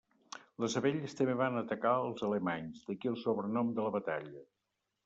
[0.63, 4.47] Les abelles també van atacar als alemanys, d'aquí el sobrenom de la batalla.